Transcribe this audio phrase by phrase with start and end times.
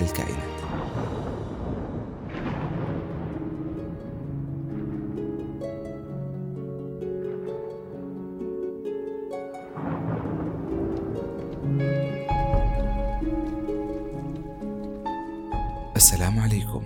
[0.00, 0.60] للكائنات.
[15.96, 16.82] السلام عليكم.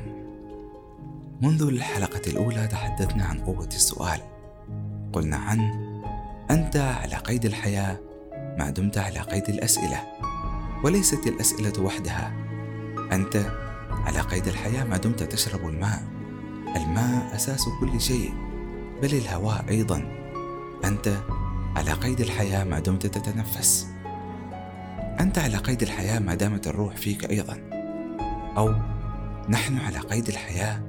[1.42, 4.20] منذ الحلقة الأولى تحدثنا عن قوة السؤال.
[5.12, 5.58] قلنا عن
[6.50, 7.96] أنت على قيد الحياة
[8.58, 10.02] ما دمت على قيد الأسئلة
[10.84, 12.43] وليست الأسئلة وحدها.
[13.12, 13.36] أنت
[14.06, 16.02] على قيد الحياة ما دمت تشرب الماء.
[16.76, 18.34] الماء أساس كل شيء
[19.02, 20.04] بل الهواء أيضا.
[20.84, 21.16] أنت
[21.76, 23.86] على قيد الحياة ما دمت تتنفس.
[25.20, 27.56] أنت على قيد الحياة ما دامت الروح فيك أيضا.
[28.56, 28.74] أو
[29.48, 30.82] نحن على قيد الحياة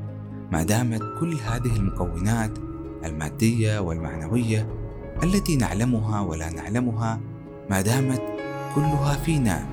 [0.51, 2.57] ما دامت كل هذه المكونات
[3.05, 4.67] المادية والمعنوية
[5.23, 7.19] التي نعلمها ولا نعلمها
[7.69, 8.21] ما دامت
[8.75, 9.67] كلها فينا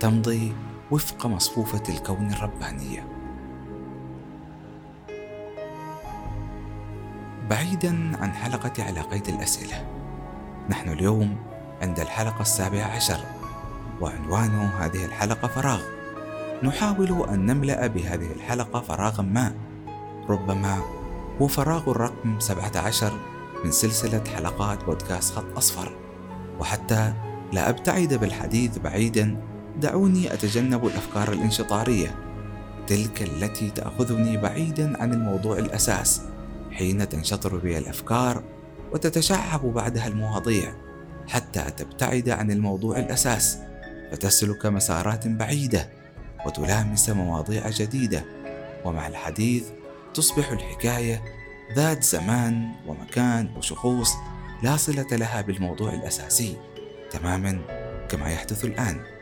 [0.00, 0.52] تمضي
[0.90, 3.08] وفق مصفوفة الكون الربانية.
[7.50, 9.86] بعيدا عن حلقة على قيد الأسئلة،
[10.70, 11.36] نحن اليوم
[11.82, 13.20] عند الحلقة السابعة عشر،
[14.00, 15.80] وعنوان هذه الحلقة فراغ.
[16.62, 19.54] نحاول أن نملأ بهذه الحلقة فراغا ما،
[20.28, 20.78] ربما
[21.42, 23.12] هو فراغ الرقم 17
[23.64, 25.96] من سلسلة حلقات بودكاست خط أصفر،
[26.60, 27.14] وحتى
[27.52, 32.14] لا أبتعد بالحديث بعيدا دعوني أتجنب الأفكار الانشطارية
[32.86, 36.22] تلك التي تأخذني بعيدا عن الموضوع الأساس
[36.72, 38.42] حين تنشطر بي الأفكار
[38.92, 40.74] وتتشعب بعدها المواضيع
[41.28, 43.58] حتى تبتعد عن الموضوع الأساس
[44.12, 45.88] فتسلك مسارات بعيدة
[46.46, 48.24] وتلامس مواضيع جديدة
[48.84, 49.64] ومع الحديث
[50.14, 51.22] تصبح الحكاية
[51.76, 54.12] ذات زمان ومكان وشخوص
[54.62, 56.56] لا صلة لها بالموضوع الأساسي
[57.10, 57.58] تماما
[58.08, 59.13] كما يحدث الآن.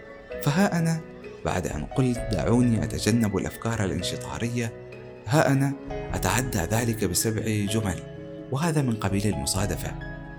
[0.42, 1.00] فها أنا
[1.44, 4.72] بعد أن قلت دعوني أتجنب الأفكار الانشطارية
[5.26, 5.72] ها أنا
[6.14, 8.00] أتعدى ذلك بسبع جمل
[8.52, 9.94] وهذا من قبيل المصادفة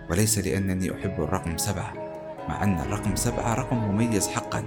[0.09, 1.93] وليس لأنني أحب الرقم سبعة
[2.49, 4.63] مع أن الرقم سبعة رقم مميز حقا.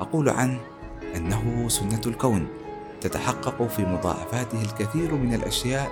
[0.00, 0.60] أقول عنه
[1.16, 2.48] أنه سنة الكون
[3.00, 5.90] تتحقق في مضاعفاته الكثير من الأشياء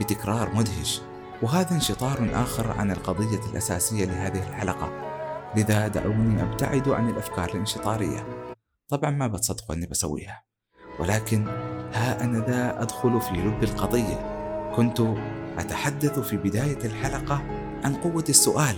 [0.00, 1.00] بتكرار مدهش
[1.42, 5.05] وهذا انشطار آخر عن القضية الأساسية لهذه الحلقة.
[5.56, 8.26] لذا دعوني أبتعد عن الأفكار الانشطارية.
[8.88, 10.44] طبعا ما بتصدقوا أني بسويها.
[11.00, 11.46] ولكن
[11.92, 14.36] ها أنا ذا أدخل في لب القضية.
[14.76, 15.00] كنت
[15.58, 17.42] أتحدث في بداية الحلقة
[17.84, 18.76] عن قوة السؤال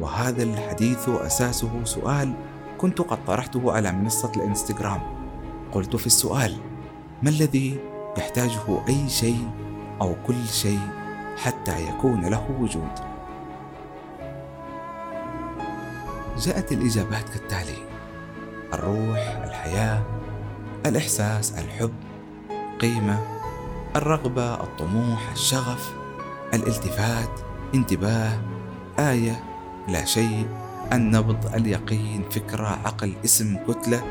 [0.00, 2.34] وهذا الحديث أساسه سؤال
[2.78, 5.00] كنت قد طرحته على منصة الإنستغرام.
[5.72, 6.56] قلت في السؤال
[7.22, 7.80] ما الذي
[8.18, 9.50] يحتاجه أي شيء
[10.00, 10.88] أو كل شيء
[11.36, 13.11] حتى يكون له وجود؟
[16.42, 17.78] جاءت الإجابات كالتالي
[18.74, 20.02] الروح الحياة
[20.86, 21.94] الإحساس الحب
[22.80, 23.18] قيمة
[23.96, 25.92] الرغبة الطموح الشغف
[26.54, 27.40] الالتفات
[27.74, 28.40] انتباه
[28.98, 29.44] آية
[29.88, 30.46] لا شيء
[30.92, 34.02] النبض اليقين فكرة عقل اسم كتلة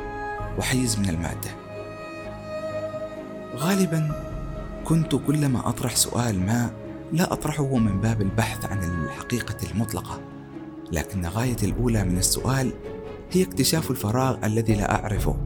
[0.57, 1.51] وحيز من المادة.
[3.55, 4.11] غالبا
[4.85, 6.71] كنت كلما أطرح سؤال ما
[7.11, 10.30] لا أطرحه من باب البحث عن الحقيقة المطلقة.
[10.91, 12.71] لكن الغاية الأولى من السؤال
[13.31, 15.37] هي اكتشاف الفراغ الذي لا أعرفه.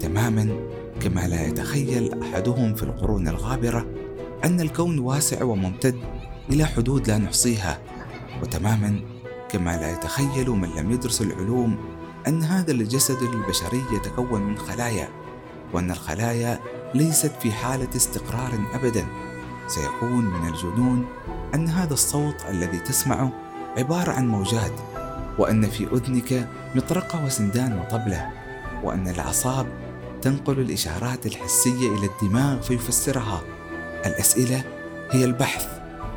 [0.00, 0.56] تماما
[1.00, 3.86] كما لا يتخيل أحدهم في القرون الغابرة
[4.44, 5.96] أن الكون واسع وممتد
[6.50, 7.78] إلى حدود لا نحصيها.
[8.42, 9.00] وتماما
[9.48, 11.76] كما لا يتخيل من لم يدرس العلوم
[12.28, 15.08] أن هذا الجسد البشري يتكون من خلايا
[15.72, 16.60] وأن الخلايا
[16.94, 19.06] ليست في حالة استقرار أبدا.
[19.66, 21.06] سيكون من الجنون
[21.54, 23.45] أن هذا الصوت الذي تسمعه
[23.76, 24.72] عبارة عن موجات
[25.38, 28.30] وأن في أذنك مطرقة وسندان وطبلة
[28.84, 29.66] وأن الأعصاب
[30.22, 33.40] تنقل الإشارات الحسية إلى الدماغ فيفسرها.
[34.06, 34.64] الأسئلة
[35.10, 35.66] هي البحث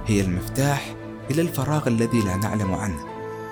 [0.07, 0.95] هي المفتاح
[1.31, 2.99] إلى الفراغ الذي لا نعلم عنه.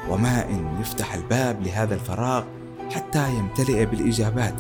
[0.10, 2.44] وما إن يفتح الباب لهذا الفراغ
[2.92, 4.56] حتى يمتلئ بالإجابات.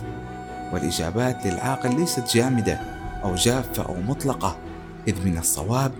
[0.73, 2.79] والإجابات للعاقل ليست جامدة
[3.23, 4.57] أو جافة أو مطلقة
[5.07, 5.91] إذ من الصواب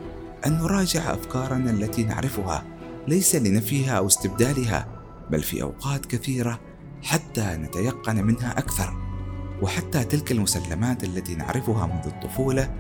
[0.45, 2.63] أن نراجع أفكارنا التي نعرفها.
[3.07, 4.88] ليس لنفيها أو استبدالها
[5.31, 6.59] بل في أوقات كثيرة
[7.04, 8.94] حتى نتيقن منها أكثر
[9.62, 12.74] وحتى تلك المسلمات التي نعرفها منذ الطفولة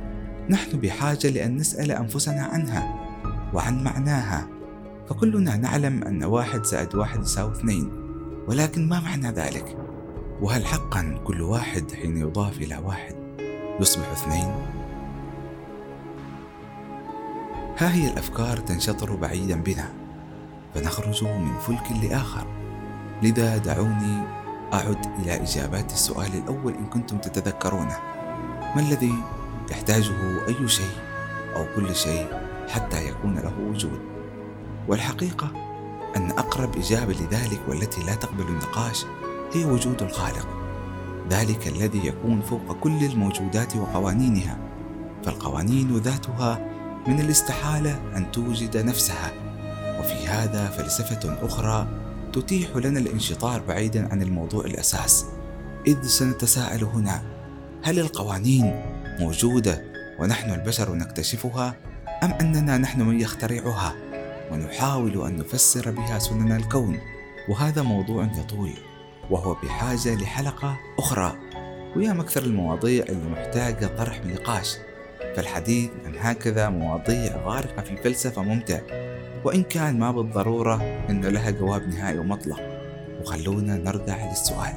[0.49, 3.07] نحن بحاجة لأن نسأل أنفسنا عنها
[3.53, 4.47] وعن معناها
[5.09, 7.91] فكلنا نعلم أن واحد زائد واحد يساوي اثنين
[8.47, 9.77] ولكن ما معنى ذلك؟
[10.41, 13.15] وهل حقا كل واحد حين يضاف إلى واحد
[13.79, 14.51] يصبح اثنين؟
[17.77, 20.06] ها هي الأفكار تنشطر بعيدا بنا
[20.77, 22.47] فنخرج من فلك لآخر.
[23.23, 24.23] لذا دعوني
[24.73, 27.97] أعد إلى إجابات السؤال الأول إن كنتم تتذكرونه.
[28.75, 29.13] ما الذي
[29.71, 30.97] يحتاجه أي شيء
[31.55, 32.27] أو كل شيء
[32.69, 33.99] حتى يكون له وجود؟
[34.87, 35.51] والحقيقة
[36.17, 39.05] أن أقرب إجابة لذلك والتي لا تقبل النقاش
[39.53, 40.47] هي وجود الخالق.
[41.29, 44.57] ذلك الذي يكون فوق كل الموجودات وقوانينها.
[45.23, 46.59] فالقوانين ذاتها
[47.07, 49.46] من الاستحالة أن توجد نفسها.
[49.99, 51.87] وفي هذا فلسفة أخرى
[52.33, 55.25] تتيح لنا الانشطار بعيدا عن الموضوع الأساس.
[55.87, 57.21] إذ سنتساءل هنا
[57.83, 58.81] هل القوانين
[59.19, 59.83] موجودة
[60.19, 61.75] ونحن البشر نكتشفها
[62.23, 63.95] أم أننا نحن من يخترعها؟
[64.51, 66.99] ونحاول أن نفسر بها سنن الكون.
[67.49, 68.73] وهذا موضوع يطول
[69.29, 71.35] وهو بحاجة لحلقة أخرى.
[71.95, 74.77] ويا مكثر المواضيع اللي محتاجة طرح نقاش
[75.35, 78.79] فالحديث عن هكذا مواضيع غارقة في الفلسفة ممتع.
[79.43, 80.75] وإن كان ما بالضرورة
[81.09, 82.59] أنه لها جواب نهائي ومطلق.
[83.21, 84.73] وخلونا نرجع للسؤال.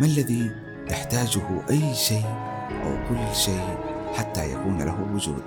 [0.00, 0.50] ما الذي
[0.90, 2.26] يحتاجه أي شيء
[2.84, 3.78] أو كل شيء
[4.14, 5.42] حتى يكون له وجود؟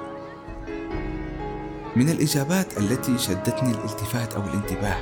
[1.96, 4.98] من الإجابات التي شدتني الالتفات أو الانتباه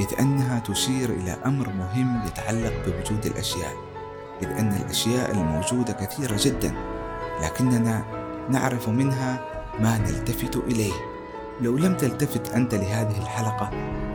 [0.00, 3.72] إذ أنها تشير إلى أمر مهم يتعلق بوجود الأشياء.
[4.42, 6.74] إذ أن الأشياء الموجودة كثيرة جدا
[7.42, 8.04] لكننا
[8.50, 9.40] نعرف منها
[9.80, 11.15] ما نلتفت إليه.
[11.60, 13.70] لو لم تلتفت أنت لهذه الحلقة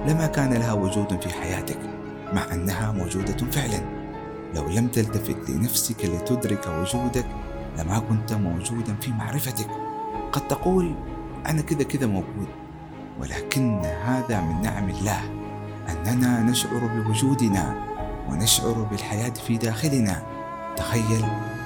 [0.08, 1.80] لما كان لها وجود في حياتك
[2.34, 3.82] مع أنها موجودة فعلا.
[4.56, 7.26] لو لم تلتفت لنفسك لتدرك وجودك
[7.80, 9.68] لما كنت موجودا في معرفتك.
[10.32, 10.96] قد تقول
[11.48, 12.48] أنا كذا كذا موجود
[13.20, 15.22] ولكن هذا من نعم الله
[15.90, 17.76] أننا نشعر بوجودنا
[18.30, 20.24] ونشعر بالحياة في داخلنا.
[20.78, 21.26] تخيل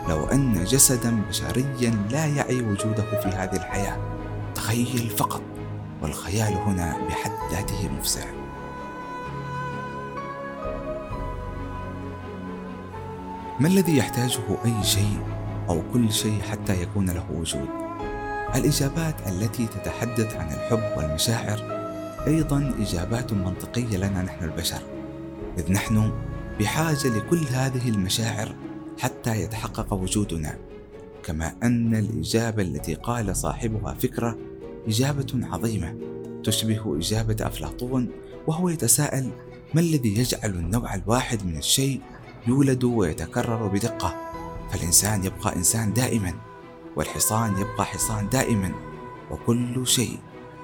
[0.10, 3.98] لو أن جسدا بشريا لا يعي وجوده في هذه الحياة.
[4.56, 5.55] تخيل فقط.
[6.06, 8.25] والخيال هنا بحد ذاته مفزع
[13.60, 15.19] ما الذي يحتاجه أي شيء
[15.69, 17.69] أو كل شيء حتى يكون له وجود؟
[18.56, 21.60] الإجابات التي تتحدث عن الحب والمشاعر
[22.28, 24.81] أيضا إجابات منطقية لنا نحن البشر
[25.57, 26.12] إذ نحن
[26.60, 28.56] بحاجة لكل هذه المشاعر
[29.00, 30.57] حتى يتحقق وجودنا
[31.24, 34.38] كما أن الإجابة التي قال صاحبها فكرة
[34.88, 35.96] إجابة عظيمة.
[36.44, 38.10] تشبه إجابة أفلاطون
[38.48, 39.30] وهو يتساءل
[39.74, 42.02] ما الذي يجعل النوع الواحد من الشيء
[42.48, 44.16] يولد ويتكرر بدقة؟
[44.71, 46.33] فالإنسان يبقى إنسان دائما
[46.95, 48.71] والحصان يبقى حصان دائما
[49.31, 50.19] وكل شيء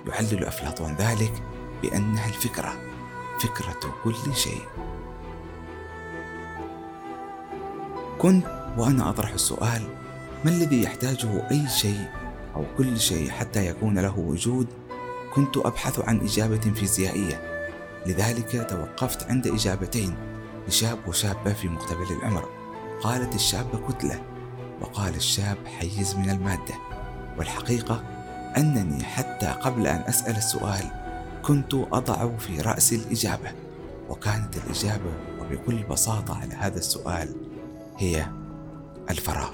[0.07, 1.43] يعلل أفلاطون ذلك
[1.81, 2.73] بأنها الفكرة
[3.39, 4.61] فكرة كل شيء.
[8.19, 9.81] كنت وأنا أطرح السؤال
[10.45, 12.20] ما الذي يحتاجه أي شيء
[12.55, 14.67] أو كل شيء حتى يكون له وجود
[15.33, 17.67] كنت أبحث عن إجابة فيزيائية.
[18.05, 20.15] لذلك توقفت عند إجابتين
[20.67, 22.49] لشاب وشابة في مقتبل العمر
[23.01, 24.21] قالت الشابة كتلة
[24.81, 26.75] وقال الشاب حيز من المادة.
[27.37, 28.03] والحقيقة
[28.57, 30.91] أنني حتى قبل أن أسأل السؤال
[31.43, 33.51] كنت أضع في رأسي الإجابة.
[34.09, 37.35] وكانت الإجابة وبكل بساطة على هذا السؤال
[37.97, 38.25] هي
[39.09, 39.51] الفراغ.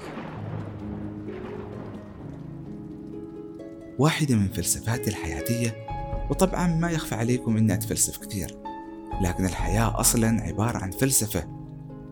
[3.98, 5.86] واحدة من فلسفاتي الحياتية
[6.30, 8.56] وطبعا ما يخفى عليكم إني أتفلسف كثير
[9.22, 11.44] لكن الحياة أصلا عبارة عن فلسفة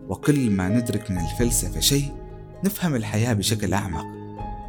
[0.09, 2.13] وكل ما ندرك من الفلسفة شيء
[2.65, 4.05] نفهم الحياة بشكل أعمق.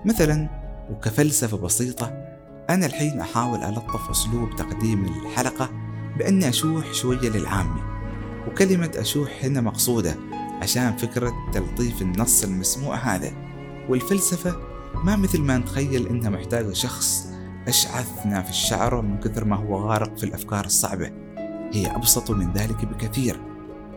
[0.05, 0.49] مثلا
[0.91, 2.07] وكفلسفة بسيطة
[2.71, 5.71] أنا الحين أحاول ألطف أسلوب تقديم الحلقة
[6.19, 7.83] بأني أشوح شوية للعامي
[8.49, 10.17] وكلمة أشوح هنا مقصودة
[10.63, 13.33] عشان فكرة تلطيف النص المسموع هذا
[13.89, 14.68] والفلسفة
[15.05, 17.29] ما مثل ما نتخيل إنها محتاجة شخص
[17.69, 21.11] أشعث ناف الشعر من كثر ما هو غارق في الأفكار الصعبة.
[21.73, 23.41] هي أبسط من ذلك بكثير.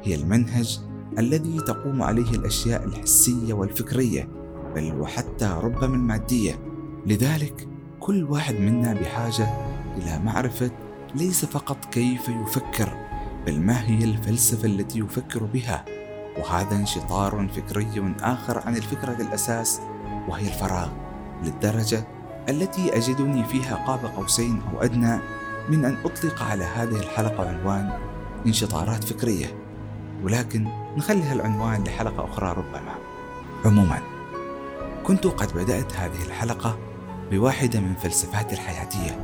[0.03, 0.79] هي المنهج
[1.19, 4.29] الذي تقوم عليه الأشياء الحسية والفكرية
[4.75, 6.59] بل وحتى ربما المادية.
[7.05, 7.67] لذلك
[7.99, 9.47] كل واحد منا بحاجة
[9.97, 10.71] إلى معرفة
[11.15, 12.89] ليس فقط كيف يفكر
[13.45, 15.85] بل ما هي الفلسفة التي يفكر بها.
[16.37, 19.81] وهذا انشطار فكري آخر عن الفكرة الأساس
[20.27, 20.89] وهي الفراغ
[21.43, 22.03] للدرجة
[22.49, 25.19] التي أجدني فيها قاب قوسين أو أدنى
[25.69, 27.89] من أن أطلق على هذه الحلقة عنوان
[28.45, 29.45] انشطارات فكرية.
[30.23, 32.95] ولكن نخلي العنوان لحلقة أخرى ربما.
[33.65, 33.99] عموما
[35.03, 36.77] كنت قد بدأت هذه الحلقة
[37.31, 39.19] بواحدة من فلسفاتي الحياتية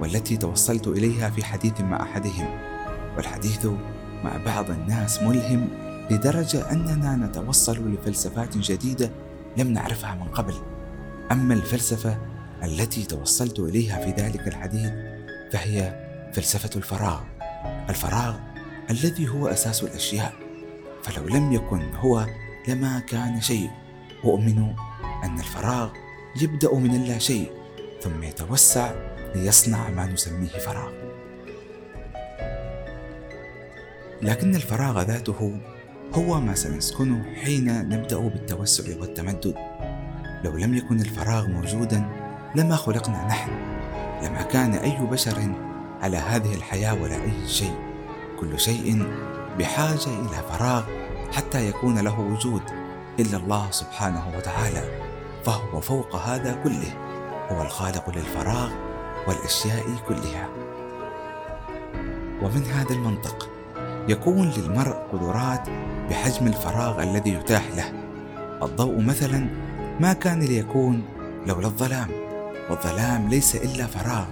[0.00, 2.46] والتي توصلت إليها في حديث مع أحدهم.
[3.16, 3.66] والحديث
[4.24, 5.68] مع بعض الناس ملهم
[6.10, 9.10] لدرجة أننا نتوصل لفلسفات جديدة
[9.56, 10.54] لم نعرفها من قبل.
[11.32, 12.18] أما الفلسفة
[12.62, 14.92] التي توصلت إليها في ذلك الحديث
[15.52, 17.20] فهي فلسفة الفراغ.
[17.88, 18.34] الفراغ
[18.90, 20.32] الذي هو أساس الأشياء.
[21.02, 22.26] فلو لم يكن هو
[22.68, 23.70] لما كان شيء.
[24.24, 24.74] اؤمن
[25.24, 25.90] أن الفراغ
[26.40, 27.52] يبدأ من اللا شيء.
[28.02, 28.92] ثم يتوسع
[29.34, 30.92] ليصنع ما نسميه فراغ.
[34.22, 35.60] لكن الفراغ ذاته
[36.14, 39.54] هو ما سنسكنه حين نبدأ بالتوسع والتمدد.
[40.44, 42.08] لو لم يكن الفراغ موجودا
[42.54, 43.50] لما خلقنا نحن؟
[44.22, 45.54] لما كان أي بشر
[46.02, 47.74] على هذه الحياة ولا أي شيء.
[48.40, 49.06] كل شيء
[49.58, 50.82] بحاجة إلى فراغ
[51.32, 52.62] حتى يكون له وجود
[53.20, 55.00] إلا الله سبحانه وتعالى.
[55.44, 56.94] فهو فوق هذا كله.
[57.50, 58.70] هو الخالق للفراغ
[59.28, 60.48] والأشياء كلها.
[62.42, 63.53] ومن هذا المنطق
[64.08, 65.68] يكون للمرء قدرات
[66.10, 67.92] بحجم الفراغ الذي يتاح له.
[68.62, 69.46] الضوء مثلا
[70.00, 71.02] ما كان ليكون
[71.46, 72.08] لولا الظلام
[72.70, 74.24] والظلام ليس إلا فراغ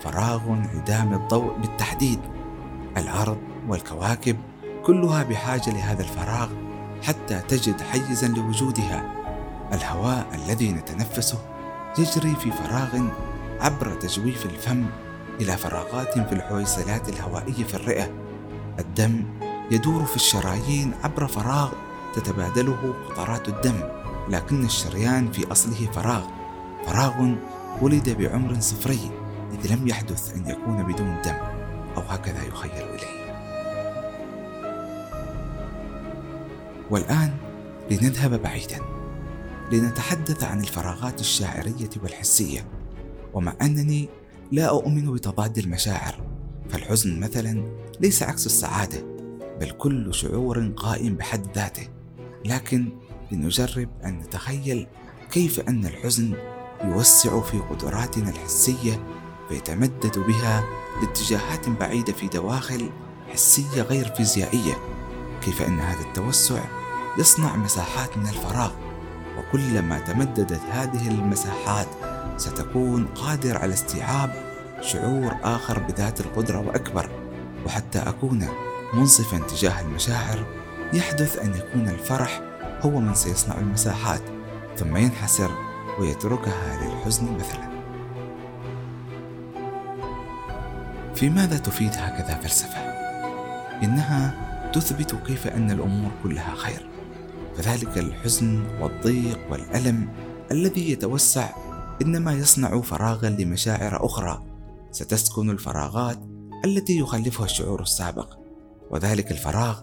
[0.00, 2.20] فراغ انعدام الضوء بالتحديد.
[2.96, 3.38] الأرض
[3.68, 4.36] والكواكب
[4.84, 6.48] كلها بحاجة لهذا الفراغ
[7.02, 9.12] حتى تجد حيزا لوجودها.
[9.72, 11.38] الهواء الذي نتنفسه
[11.98, 13.02] يجري في فراغ
[13.60, 14.86] عبر تجويف الفم
[15.40, 18.21] إلى فراغات في الحويصلات الهوائية في الرئة.
[18.78, 19.24] الدم
[19.70, 21.72] يدور في الشرايين عبر فراغ
[22.14, 23.80] تتبادله قطرات الدم
[24.28, 26.22] لكن الشريان في أصله فراغ.
[26.86, 27.34] فراغ
[27.82, 29.10] ولد بعمر صفري
[29.52, 31.34] إذ لم يحدث أن يكون بدون دم
[31.96, 33.22] أو هكذا يخيل إليه.
[36.90, 37.30] والآن
[37.90, 38.78] لنذهب بعيدا
[39.72, 42.66] لنتحدث عن الفراغات الشاعرية والحسية.
[43.34, 44.08] ومع أنني
[44.52, 46.14] لا أؤمن بتضاد المشاعر
[46.70, 49.04] فالحزن مثلا ليس عكس السعادة
[49.60, 51.88] بل كل شعور قائم بحد ذاته.
[52.44, 52.88] لكن
[53.32, 54.86] لنجرب أن نتخيل
[55.30, 56.34] كيف أن الحزن
[56.84, 59.02] يوسع في قدراتنا الحسية
[59.48, 60.64] فيتمدد بها
[61.02, 62.90] لاتجاهات بعيدة في دواخل
[63.32, 64.74] حسية غير فيزيائية.
[65.44, 66.64] كيف أن هذا التوسع
[67.18, 68.72] يصنع مساحات من الفراغ
[69.38, 71.88] وكلما تمددت هذه المساحات
[72.36, 77.21] ستكون قادر على استيعاب شعور آخر بذات القدرة وأكبر.
[77.66, 78.48] وحتى أكون
[78.94, 80.46] منصفا تجاه المشاعر
[80.92, 82.40] يحدث أن يكون الفرح
[82.80, 84.22] هو من سيصنع المساحات
[84.76, 85.50] ثم ينحسر
[86.00, 87.72] ويتركها للحزن مثلا.
[91.14, 92.78] في ماذا تفيد هكذا فلسفة؟
[93.82, 94.34] إنها
[94.72, 96.88] تثبت كيف أن الأمور كلها خير.
[97.56, 100.08] فذلك الحزن والضيق والألم
[100.50, 101.48] الذي يتوسع
[102.02, 104.42] إنما يصنع فراغا لمشاعر أخرى.
[104.90, 106.18] ستسكن الفراغات
[106.64, 108.38] التي يخلفها الشعور السابق
[108.90, 109.80] وذلك الفراغ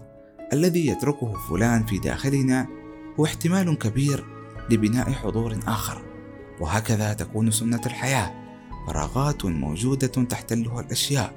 [0.52, 2.66] الذي يتركه فلان في داخلنا
[3.20, 4.24] هو احتمال كبير
[4.70, 6.02] لبناء حضور آخر.
[6.60, 8.34] وهكذا تكون سنة الحياة
[8.86, 11.34] فراغات موجودة تحتلها الأشياء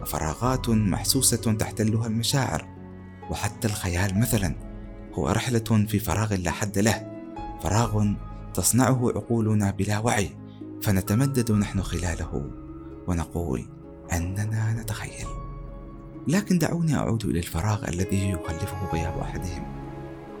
[0.00, 2.66] وفراغات محسوسة تحتلها المشاعر.
[3.30, 4.54] وحتى الخيال مثلا
[5.14, 7.12] هو رحلة في فراغ لا حد له
[7.62, 8.04] فراغ
[8.54, 10.30] تصنعه عقولنا بلا وعي
[10.82, 12.50] فنتمدد نحن خلاله
[13.08, 13.75] ونقول
[14.12, 15.26] أننا نتخيل.
[16.28, 19.64] لكن دعوني أعود إلى الفراغ الذي يخلفه غياب أحدهم.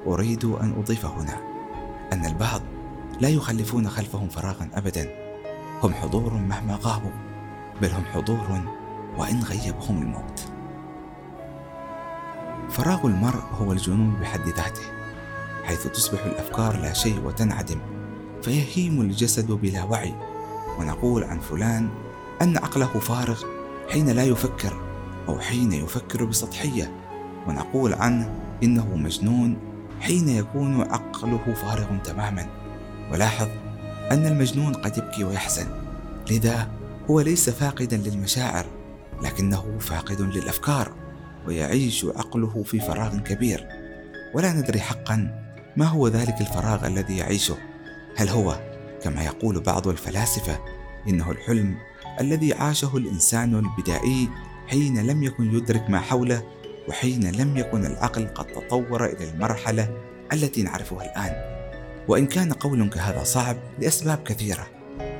[0.06, 1.38] أريد أن أضيف هنا
[2.12, 2.60] أن البعض
[3.20, 5.26] لا يخلفون خلفهم فراغا ابدا.
[5.82, 7.10] هم حضور مهما غابوا
[7.82, 8.60] بل هم حضور
[9.18, 10.40] وإن غيبهم الموت.
[12.70, 14.82] فراغ المرء هو الجنون بحد ذاته
[15.64, 17.78] حيث تصبح الأفكار لا شيء وتنعدم
[18.42, 20.14] فيهيم الجسد بلا وعي.
[20.78, 21.88] ونقول عن فلان
[22.42, 23.55] أن عقله فارغ
[23.90, 24.80] حين لا يفكر
[25.28, 26.92] أو حين يفكر بسطحية
[27.48, 29.58] ونقول عنه إنه مجنون
[30.00, 32.46] حين يكون عقله فارغ تماما.
[33.12, 33.48] ولاحظ
[34.10, 35.66] أن المجنون قد يبكي ويحزن
[36.30, 36.68] لذا
[37.10, 38.66] هو ليس فاقدا للمشاعر
[39.22, 40.92] لكنه فاقد للأفكار
[41.46, 43.66] ويعيش عقله في فراغ كبير.
[44.34, 47.56] ولا ندري حقا ما هو ذلك الفراغ الذي يعيشه.
[48.16, 48.60] هل هو
[49.02, 50.58] كما يقول بعض الفلاسفة
[51.08, 51.76] إنه الحلم
[52.20, 54.28] الذي عاشه الإنسان البدائي
[54.68, 56.42] حين لم يكن يدرك ما حوله
[56.88, 59.88] وحين لم يكن العقل قد تطور إلى المرحلة
[60.32, 61.32] التي نعرفها الآن.
[62.08, 64.66] وإن كان قول كهذا صعب لأسباب كثيرة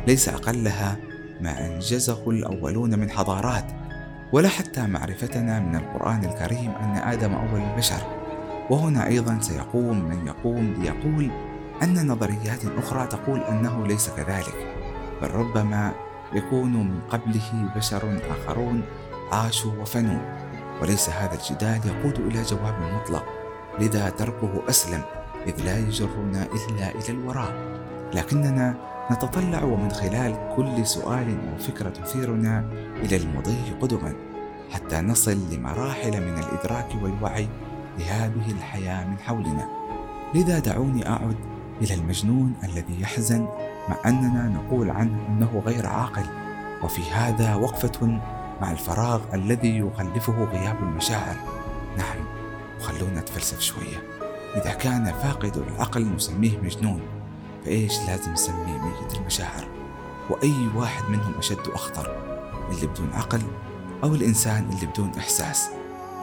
[0.07, 0.97] ليس أقلها
[1.41, 3.65] ما أنجزه الأولون من حضارات
[4.33, 8.17] ولا حتى معرفتنا من القرآن الكريم أن آدم أول البشر.
[8.71, 11.31] وهنا أيضا سيقوم من يقوم ليقول
[11.83, 14.75] أن نظريات أخرى تقول أنه ليس كذلك
[15.23, 15.93] بل ربما
[16.35, 18.83] يكون من قبله بشر آخرون
[19.33, 20.21] عاشوا وفنوا.
[20.83, 23.25] وليس هذا الجدال يقود إلى جواب مطلق
[23.81, 25.03] لذا تركه أسلم
[25.47, 27.55] إذ لا يجرنا إلا إلى الوراء.
[28.15, 28.75] لكننا
[29.13, 32.65] نتطلع ومن خلال كل سؤال أو فكرة تثيرنا
[32.97, 34.15] إلى المضي قدما
[34.71, 37.49] حتى نصل لمراحل من الإدراك والوعي
[37.99, 39.69] لهذه الحياة من حولنا.
[40.35, 41.37] لذا دعوني أعد
[41.83, 43.49] إلى المجنون الذي يحزن
[43.89, 46.25] مع أننا نقول عنه أنه غير عاقل.
[46.83, 48.21] وفي هذا وقفة
[48.61, 51.37] مع الفراغ الذي يخلفه غياب المشاعر.
[51.99, 52.27] نعم
[52.81, 54.03] وخلونا نتفلسف شوية.
[54.57, 57.01] إذا كان فاقد العقل نسميه مجنون
[57.65, 59.69] فإيش لازم نسميه ميت المشاعر؟
[60.31, 62.17] وأي واحد منهم أشد وأخطر
[62.71, 63.43] اللي بدون عقل
[64.05, 65.69] أو الإنسان اللي بدون إحساس؟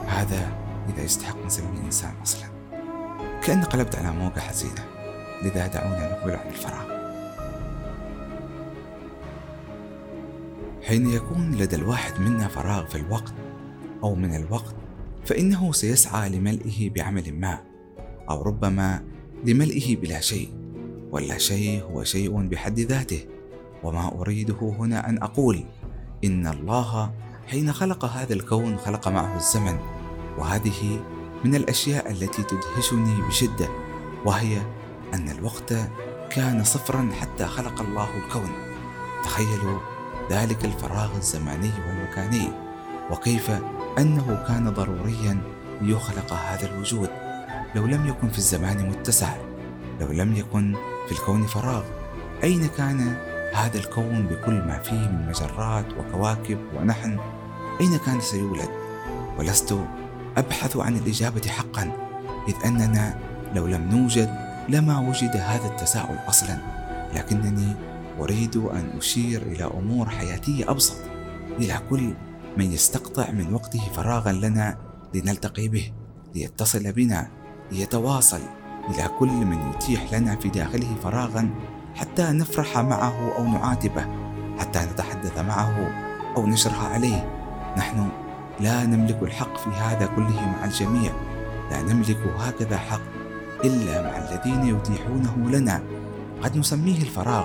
[0.06, 0.52] هذا
[0.88, 2.48] إذا يستحق نسميه إنسان أصلا.
[3.42, 4.93] كأن قلبت على موقع حزينة.
[5.44, 6.94] لذا دعونا نقول عن الفراغ.
[10.82, 13.34] حين يكون لدى الواحد منا فراغ في الوقت
[14.02, 14.74] أو من الوقت
[15.24, 17.58] فإنه سيسعى لملئه بعمل ما
[18.30, 19.02] أو ربما
[19.44, 20.48] لملئه بلا شيء
[21.10, 23.24] ولا شيء هو شيء بحد ذاته.
[23.82, 25.64] وما أريده هنا أن أقول
[26.24, 27.12] إن الله
[27.46, 29.78] حين خلق هذا الكون خلق معه الزمن
[30.38, 31.00] وهذه
[31.44, 33.68] من الأشياء التي تدهشني بشدة
[34.24, 34.58] وهي
[35.14, 35.74] أن الوقت
[36.30, 38.50] كان صفرا حتى خلق الله الكون.
[39.24, 39.78] تخيلوا
[40.30, 42.52] ذلك الفراغ الزماني والمكاني.
[43.10, 43.50] وكيف
[43.98, 45.38] أنه كان ضروريا
[45.80, 47.10] ليخلق هذا الوجود.
[47.74, 49.36] لو لم يكن في الزمان متسع
[50.00, 51.82] لو لم يكن في الكون فراغ
[52.44, 53.16] أين كان
[53.54, 57.18] هذا الكون بكل ما فيه من مجرات وكواكب ونحن؟
[57.80, 58.68] أين كان سيولد؟
[59.38, 59.78] ولست
[60.36, 61.92] أبحث عن الإجابة حقا
[62.48, 63.18] إذ أننا
[63.54, 66.58] لو لم نوجد لما وجد هذا التساؤل أصلا
[67.14, 67.74] لكنني
[68.20, 70.96] أريد أن أشير إلى أمور حياتية أبسط
[71.58, 72.14] إلى كل
[72.56, 74.78] من يستقطع من وقته فراغا لنا
[75.14, 75.92] لنلتقي به
[76.34, 77.28] ليتصل بنا
[77.72, 78.40] ليتواصل
[78.90, 81.50] إلى كل من يتيح لنا في داخله فراغا
[81.94, 84.06] حتى نفرح معه أو نعاتبه
[84.58, 85.90] حتى نتحدث معه
[86.36, 87.30] أو نشرح عليه.
[87.76, 88.08] نحن
[88.60, 91.12] لا نملك الحق في هذا كله مع الجميع
[91.70, 93.00] لا نملك هكذا حق
[93.64, 95.82] إلا مع الذين يتيحونه لنا.
[96.42, 97.44] قد نسميه الفراغ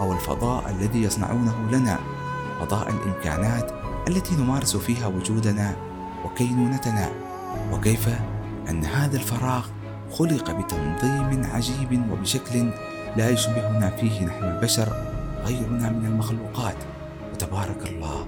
[0.00, 1.98] أو الفضاء الذي يصنعونه لنا.
[2.60, 3.72] فضاء الإمكانات
[4.08, 5.76] التي نمارس فيها وجودنا
[6.24, 7.10] وكينونتنا.
[7.72, 8.08] وكيف
[8.70, 9.66] أن هذا الفراغ
[10.12, 12.70] خلق بتنظيم عجيب وبشكل
[13.16, 14.88] لا يشبهنا فيه نحن البشر
[15.44, 16.76] غيرنا من المخلوقات.
[17.32, 18.26] وتبارك الله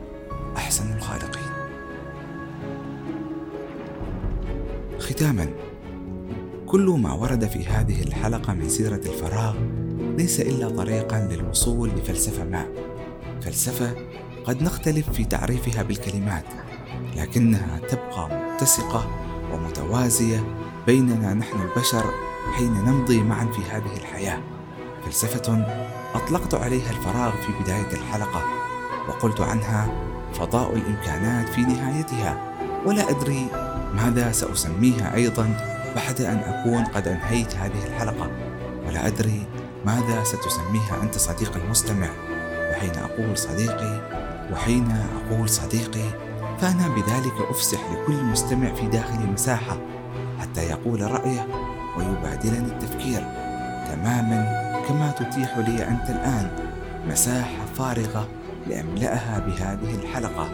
[0.56, 1.52] أحسن الخالقين.
[4.98, 5.46] ختاما
[6.68, 9.54] كل ما ورد في هذه الحلقة من سيرة الفراغ
[10.18, 12.66] ليس إلا طريقا للوصول لفلسفة ما.
[13.42, 13.94] فلسفة
[14.44, 16.44] قد نختلف في تعريفها بالكلمات
[17.16, 19.10] لكنها تبقى متسقة
[19.52, 20.44] ومتوازية
[20.86, 22.04] بيننا نحن البشر
[22.56, 24.40] حين نمضي معا في هذه الحياة.
[25.04, 25.66] فلسفة
[26.14, 28.42] أطلقت عليها الفراغ في بداية الحلقة
[29.08, 29.90] وقلت عنها
[30.32, 32.54] فضاء الإمكانات في نهايتها
[32.86, 33.46] ولا أدري
[33.94, 35.77] ماذا سأسميها أيضا.
[35.98, 38.30] بعد أن أكون قد أنهيت هذه الحلقة
[38.86, 39.46] ولا أدري
[39.86, 42.08] ماذا ستسميها أنت صديقي المستمع.
[42.70, 44.00] وحين أقول صديقي
[44.52, 46.10] وحين أقول صديقي
[46.60, 49.78] فأنا بذلك أفسح لكل مستمع في داخلي مساحة
[50.40, 51.46] حتى يقول رأيه
[51.96, 53.20] ويبادلني التفكير
[53.88, 56.50] تماما كما تتيح لي أنت الآن
[57.06, 58.28] مساحة فارغة
[58.66, 60.48] لأملأها بهذه الحلقة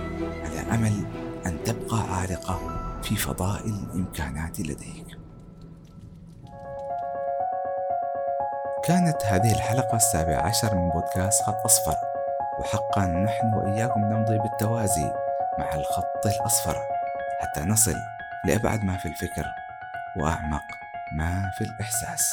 [0.45, 1.05] على أمل
[1.47, 2.61] أن تبقى عالقة
[3.03, 5.24] في فضاء الإمكانات لديك.
[8.87, 11.97] كانت هذه الحلقة السابعة عشر من بودكاست خط أصفر.
[12.61, 15.13] وحقا نحن وإياكم نمضي بالتوازي
[15.59, 16.77] مع الخط الأصفر.
[17.41, 17.95] حتى نصل
[18.47, 19.47] لأبعد ما في الفكر
[20.21, 20.63] وأعمق
[21.17, 22.33] ما في الإحساس.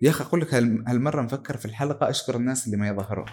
[0.00, 3.26] يا أخي أقول لك هالمرة نفكر في الحلقة أشكر الناس اللي ما يظهروا.